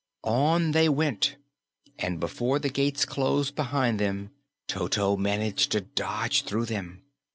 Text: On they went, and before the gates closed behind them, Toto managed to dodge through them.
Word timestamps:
On 0.23 0.71
they 0.71 0.89
went, 0.89 1.35
and 1.99 2.19
before 2.19 2.57
the 2.57 2.71
gates 2.71 3.05
closed 3.05 3.53
behind 3.55 3.99
them, 3.99 4.31
Toto 4.65 5.15
managed 5.15 5.71
to 5.73 5.81
dodge 5.81 6.41
through 6.41 6.65
them. 6.65 7.03